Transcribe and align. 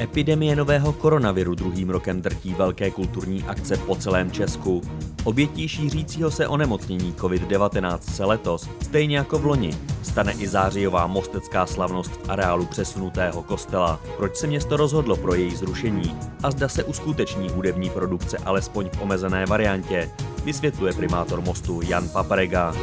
Epidemie 0.00 0.56
nového 0.56 0.92
koronaviru 0.92 1.54
druhým 1.54 1.90
rokem 1.90 2.22
drtí 2.22 2.54
velké 2.54 2.90
kulturní 2.90 3.42
akce 3.42 3.76
po 3.76 3.96
celém 3.96 4.30
Česku. 4.30 4.82
Obětí 5.24 5.68
šířícího 5.68 6.30
se 6.30 6.48
onemocnění 6.48 7.12
COVID-19 7.12 7.98
se 7.98 8.24
letos, 8.24 8.68
stejně 8.82 9.16
jako 9.16 9.38
v 9.38 9.46
loni, 9.46 9.70
stane 10.02 10.32
i 10.32 10.48
zářijová 10.48 11.06
mostecká 11.06 11.66
slavnost 11.66 12.10
v 12.10 12.30
areálu 12.30 12.66
přesunutého 12.66 13.42
kostela. 13.42 14.00
Proč 14.16 14.36
se 14.36 14.46
město 14.46 14.76
rozhodlo 14.76 15.16
pro 15.16 15.34
její 15.34 15.56
zrušení 15.56 16.16
a 16.42 16.50
zda 16.50 16.68
se 16.68 16.84
uskuteční 16.84 17.48
hudební 17.48 17.90
produkce 17.90 18.38
alespoň 18.38 18.88
v 18.90 19.02
omezené 19.02 19.46
variantě, 19.46 20.10
vysvětluje 20.44 20.92
primátor 20.92 21.40
mostu 21.40 21.80
Jan 21.82 22.08
Paprega. 22.08 22.74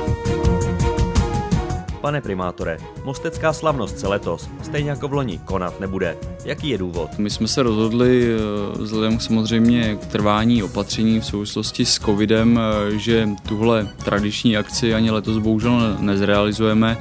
Pane 2.06 2.22
primátore, 2.22 2.78
mostecká 3.04 3.54
slavnost 3.54 4.00
se 4.00 4.08
letos, 4.08 4.50
stejně 4.64 4.90
jako 4.90 5.08
v 5.08 5.14
loni, 5.14 5.40
konat 5.46 5.80
nebude. 5.80 6.18
Jaký 6.44 6.70
je 6.70 6.78
důvod? 6.78 7.10
My 7.18 7.30
jsme 7.30 7.48
se 7.48 7.63
rozhodli, 7.63 8.27
eh, 8.27 8.38
vzhledem 8.77 9.20
samozřejmě 9.20 9.96
k 9.96 10.05
trvání 10.05 10.63
opatření 10.63 11.20
v 11.20 11.26
souvislosti 11.26 11.86
s 11.86 11.99
covidem, 11.99 12.60
eh, 12.60 12.98
že 12.98 13.30
tuhle 13.48 13.88
tradiční 14.04 14.58
akci 14.58 14.94
ani 14.94 15.12
letos 15.12 15.38
bohužel 15.38 15.98
nezrealizujeme. 15.99 16.98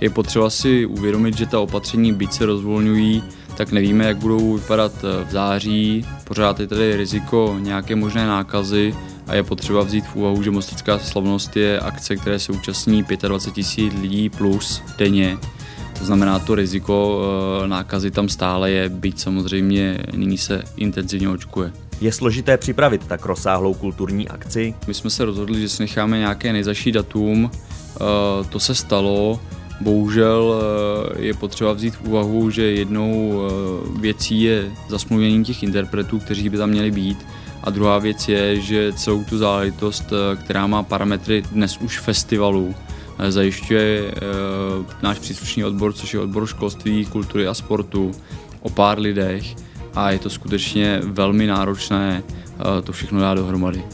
Je 0.00 0.10
potřeba 0.10 0.50
si 0.50 0.86
uvědomit, 0.86 1.36
že 1.36 1.46
ta 1.46 1.60
opatření 1.60 2.12
byť 2.12 2.32
se 2.32 2.46
rozvolňují, 2.46 3.22
tak 3.56 3.72
nevíme, 3.72 4.04
jak 4.04 4.16
budou 4.16 4.54
vypadat 4.54 4.92
eh, 5.04 5.24
v 5.24 5.30
září. 5.30 6.06
Pořád 6.24 6.60
je 6.60 6.66
tady 6.66 6.96
riziko 6.96 7.56
nějaké 7.60 7.96
možné 7.96 8.26
nákazy 8.26 8.94
a 9.30 9.34
je 9.34 9.42
potřeba 9.42 9.82
vzít 9.82 10.06
v 10.06 10.16
úvahu, 10.16 10.42
že 10.42 10.50
Mostecká 10.50 10.98
slavnost 10.98 11.56
je 11.56 11.80
akce, 11.80 12.16
které 12.16 12.38
se 12.38 12.52
účastní 12.52 13.04
25 13.28 13.54
tisíc 13.54 13.94
lidí 14.00 14.28
plus 14.28 14.82
denně. 14.98 15.38
To 15.98 16.04
znamená, 16.04 16.38
to 16.38 16.54
riziko 16.54 17.22
eh, 17.64 17.68
nákazy 17.68 18.10
tam 18.10 18.28
stále 18.28 18.70
je, 18.70 18.88
byť 18.88 19.18
samozřejmě 19.18 19.98
nyní 20.16 20.38
se 20.38 20.62
intenzivně 20.76 21.28
očkuje. 21.28 21.72
Je 22.00 22.12
složité 22.12 22.56
připravit 22.56 23.06
tak 23.06 23.24
rozsáhlou 23.24 23.74
kulturní 23.74 24.28
akci? 24.28 24.74
My 24.86 24.94
jsme 24.94 25.10
se 25.10 25.24
rozhodli, 25.24 25.60
že 25.60 25.68
si 25.68 25.82
necháme 25.82 26.18
nějaké 26.18 26.52
nejzaší 26.52 26.92
datum. 26.92 27.50
Eh, 27.54 28.44
to 28.48 28.60
se 28.60 28.74
stalo. 28.74 29.40
Bohužel 29.80 30.54
eh, 30.54 31.22
je 31.22 31.34
potřeba 31.34 31.72
vzít 31.72 31.94
v 31.94 32.02
úvahu, 32.02 32.50
že 32.50 32.62
jednou 32.62 33.42
věcí 34.00 34.42
je 34.42 34.70
zasmluvění 34.88 35.44
těch 35.44 35.62
interpretů, 35.62 36.18
kteří 36.18 36.48
by 36.48 36.56
tam 36.56 36.70
měli 36.70 36.90
být 36.90 37.18
a 37.62 37.70
druhá 37.70 37.98
věc 37.98 38.28
je, 38.28 38.60
že 38.60 38.92
celou 38.92 39.24
tu 39.24 39.38
záležitost, 39.38 40.04
eh, 40.12 40.36
která 40.36 40.66
má 40.66 40.82
parametry 40.82 41.42
dnes 41.42 41.76
už 41.76 41.98
festivalu, 41.98 42.74
eh, 43.18 43.32
zajišťuje 43.32 44.04
eh, 44.06 44.20
náš 45.02 45.18
příslušný 45.18 45.64
odbor, 45.64 45.92
což 45.92 46.14
je 46.14 46.20
odbor 46.20 46.46
školství, 46.46 47.06
kultury 47.06 47.46
a 47.46 47.54
sportu, 47.54 48.10
o 48.60 48.70
pár 48.70 48.98
lidech 48.98 49.56
a 49.94 50.10
je 50.10 50.18
to 50.18 50.30
skutečně 50.30 51.00
velmi 51.04 51.46
náročné 51.46 52.22
to 52.84 52.92
všechno 52.92 53.20
dát 53.20 53.34
dohromady. 53.34 53.84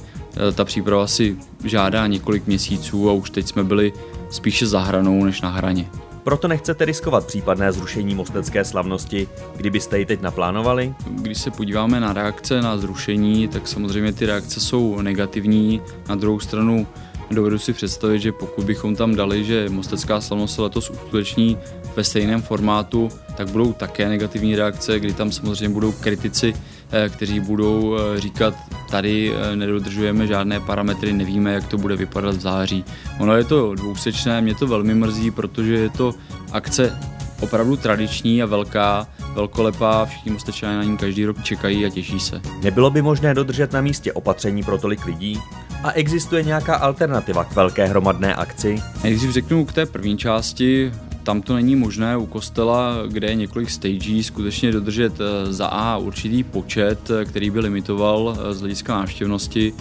Ta 0.54 0.64
příprava 0.64 1.06
si 1.06 1.36
žádá 1.64 2.06
několik 2.06 2.46
měsíců 2.46 3.10
a 3.10 3.12
už 3.12 3.30
teď 3.30 3.48
jsme 3.48 3.64
byli 3.64 3.92
spíše 4.30 4.66
za 4.66 4.80
hranou 4.80 5.24
než 5.24 5.40
na 5.40 5.50
hraně. 5.50 5.90
Proto 6.24 6.48
nechcete 6.48 6.84
riskovat 6.84 7.26
případné 7.26 7.72
zrušení 7.72 8.14
mostecké 8.14 8.64
slavnosti, 8.64 9.28
kdybyste 9.56 9.98
ji 9.98 10.06
teď 10.06 10.20
naplánovali? 10.20 10.94
Když 11.10 11.38
se 11.38 11.50
podíváme 11.50 12.00
na 12.00 12.12
reakce 12.12 12.62
na 12.62 12.78
zrušení, 12.78 13.48
tak 13.48 13.68
samozřejmě 13.68 14.12
ty 14.12 14.26
reakce 14.26 14.60
jsou 14.60 15.00
negativní. 15.00 15.82
Na 16.08 16.14
druhou 16.14 16.40
stranu 16.40 16.86
dovedu 17.30 17.58
si 17.58 17.72
představit, 17.72 18.20
že 18.20 18.32
pokud 18.32 18.64
bychom 18.64 18.96
tam 18.96 19.14
dali, 19.14 19.44
že 19.44 19.68
mostecká 19.68 20.20
slavnost 20.20 20.54
se 20.54 20.62
letos 20.62 20.90
uskuteční 20.90 21.58
ve 21.96 22.04
stejném 22.04 22.42
formátu, 22.42 23.08
tak 23.36 23.50
budou 23.50 23.72
také 23.72 24.08
negativní 24.08 24.56
reakce, 24.56 25.00
kdy 25.00 25.12
tam 25.12 25.32
samozřejmě 25.32 25.68
budou 25.68 25.92
kritici, 25.92 26.54
eh, 26.92 27.08
kteří 27.08 27.40
budou 27.40 27.96
eh, 27.96 28.20
říkat, 28.20 28.54
tady 28.90 29.32
eh, 29.34 29.56
nedodržujeme 29.56 30.26
žádné 30.26 30.60
parametry, 30.60 31.12
nevíme, 31.12 31.52
jak 31.52 31.68
to 31.68 31.78
bude 31.78 31.96
vypadat 31.96 32.34
v 32.34 32.40
září. 32.40 32.84
Ono 33.20 33.36
je 33.36 33.44
to 33.44 33.74
dvousečné, 33.74 34.40
mě 34.40 34.54
to 34.54 34.66
velmi 34.66 34.94
mrzí, 34.94 35.30
protože 35.30 35.74
je 35.74 35.90
to 35.90 36.14
akce 36.52 36.98
opravdu 37.40 37.76
tradiční 37.76 38.42
a 38.42 38.46
velká, 38.46 39.06
velkolepá, 39.34 40.04
všichni 40.04 40.32
mostečané 40.32 40.76
na 40.76 40.84
ní 40.84 40.96
každý 40.96 41.24
rok 41.24 41.42
čekají 41.42 41.86
a 41.86 41.90
těší 41.90 42.20
se. 42.20 42.40
Nebylo 42.62 42.90
by 42.90 43.02
možné 43.02 43.34
dodržet 43.34 43.72
na 43.72 43.80
místě 43.80 44.12
opatření 44.12 44.62
pro 44.62 44.78
tolik 44.78 45.06
lidí? 45.06 45.40
A 45.82 45.92
existuje 45.92 46.42
nějaká 46.42 46.76
alternativa 46.76 47.44
k 47.44 47.54
velké 47.54 47.86
hromadné 47.86 48.34
akci? 48.34 48.82
Nejdřív 49.04 49.30
řeknu 49.30 49.64
k 49.64 49.72
té 49.72 49.86
první 49.86 50.18
části, 50.18 50.92
tam 51.26 51.42
to 51.42 51.54
není 51.54 51.76
možné 51.76 52.16
u 52.16 52.26
kostela, 52.26 52.94
kde 53.06 53.26
je 53.28 53.34
několik 53.34 53.70
stagí, 53.70 54.22
skutečně 54.22 54.72
dodržet 54.72 55.12
eh, 55.20 55.52
za 55.52 55.66
A 55.66 55.96
určitý 55.96 56.44
počet, 56.44 57.10
eh, 57.10 57.24
který 57.24 57.50
by 57.50 57.60
limitoval 57.60 58.36
eh, 58.38 58.54
z 58.54 58.60
hlediska 58.60 58.96
návštěvnosti, 58.96 59.74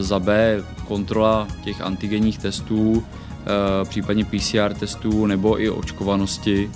za 0.00 0.18
B 0.18 0.62
kontrola 0.88 1.48
těch 1.64 1.80
antigenních 1.80 2.38
testů, 2.38 3.04
případně 3.84 4.24
PCR 4.24 4.74
testů 4.78 5.26
nebo 5.26 5.60
i 5.60 5.70
očkovanosti. 5.70 6.70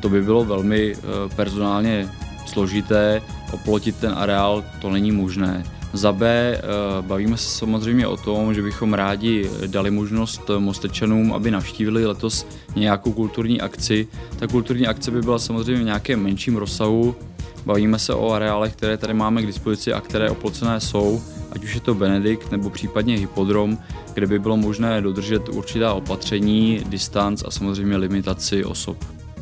To 0.00 0.08
by 0.08 0.22
bylo 0.22 0.44
velmi 0.44 0.94
personálně 1.36 2.08
složité, 2.46 3.22
oplotit 3.52 3.96
ten 3.96 4.14
areál 4.16 4.64
to 4.80 4.90
není 4.90 5.12
možné. 5.12 5.64
Za 5.96 6.12
B 6.12 6.26
eh, 6.26 6.62
bavíme 7.00 7.36
se 7.36 7.58
samozřejmě 7.58 8.06
o 8.06 8.16
tom, 8.16 8.54
že 8.54 8.62
bychom 8.62 8.94
rádi 8.94 9.50
dali 9.66 9.90
možnost 9.90 10.50
Mostečanům, 10.58 11.32
aby 11.32 11.50
navštívili 11.50 12.06
letos 12.06 12.46
nějakou 12.76 13.12
kulturní 13.12 13.60
akci. 13.60 14.08
Ta 14.38 14.46
kulturní 14.46 14.86
akce 14.86 15.10
by 15.10 15.20
byla 15.20 15.38
samozřejmě 15.38 15.82
v 15.82 15.86
nějakém 15.86 16.22
menším 16.22 16.56
rozsahu. 16.56 17.16
Bavíme 17.66 17.98
se 17.98 18.14
o 18.14 18.32
areálech, 18.32 18.72
které 18.72 18.96
tady 18.96 19.14
máme 19.14 19.42
k 19.42 19.46
dispozici 19.46 19.92
a 19.92 20.00
které 20.00 20.30
oplocené 20.30 20.80
jsou, 20.80 21.22
ať 21.52 21.64
už 21.64 21.74
je 21.74 21.80
to 21.80 21.94
Benedikt 21.94 22.52
nebo 22.52 22.70
případně 22.70 23.18
Hypodrom, 23.18 23.78
kde 24.14 24.26
by 24.26 24.38
bylo 24.38 24.56
možné 24.56 25.02
dodržet 25.02 25.48
určitá 25.48 25.94
opatření, 25.94 26.80
distanc 26.86 27.42
a 27.46 27.50
samozřejmě 27.50 27.96
limitaci 27.96 28.64
osob. 28.64 28.96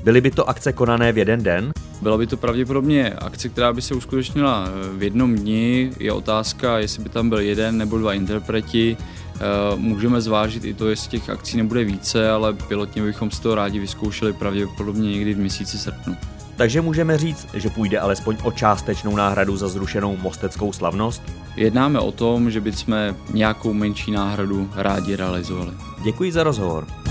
Byly 0.05 0.21
by 0.21 0.31
to 0.31 0.49
akce 0.49 0.73
konané 0.73 1.13
v 1.13 1.19
jeden 1.19 1.43
den? 1.43 1.73
Byla 2.03 2.19
by 2.19 2.27
to 2.27 2.37
pravděpodobně 2.37 3.11
akce, 3.11 3.49
která 3.49 3.73
by 3.73 3.83
se 3.83 3.95
uskutečnila 3.95 4.69
v 4.93 5.03
jednom 5.03 5.35
dni. 5.35 5.91
Je 5.99 6.13
otázka, 6.13 6.79
jestli 6.79 7.03
by 7.03 7.09
tam 7.09 7.29
byl 7.29 7.39
jeden 7.39 7.79
nebo 7.79 7.99
dva 7.99 8.15
interpreti. 8.15 8.97
Eh, 9.35 9.41
můžeme 9.77 10.21
zvážit 10.21 10.65
i 10.65 10.75
to, 10.75 10.89
jestli 10.89 11.11
těch 11.11 11.31
akcí 11.31 11.57
nebude 11.57 11.85
více, 11.85 12.31
ale 12.31 12.53
pilotně 12.53 13.03
bychom 13.03 13.31
si 13.31 13.43
to 13.43 13.55
rádi 13.55 13.79
vyzkoušeli 13.79 14.33
pravděpodobně 14.33 15.11
někdy 15.11 15.35
v 15.35 15.39
měsíci 15.39 15.79
srpnu. 15.79 16.17
Takže 16.57 16.81
můžeme 16.81 17.19
říct, 17.19 17.47
že 17.55 17.71
půjde 17.71 17.99
alespoň 17.99 18.37
o 18.43 18.53
částečnou 18.53 19.17
náhradu 19.17 19.57
za 19.57 19.69
zrušenou 19.69 20.17
mosteckou 20.17 20.73
slavnost? 20.73 21.23
Jednáme 21.57 21.99
o 21.99 22.13
tom, 22.13 22.51
že 22.51 22.61
bychom 22.61 22.97
nějakou 23.33 23.73
menší 23.73 24.11
náhradu 24.11 24.71
rádi 24.75 25.17
realizovali. 25.17 25.71
Děkuji 26.05 26.33
za 26.33 26.43
rozhovor. 26.43 27.04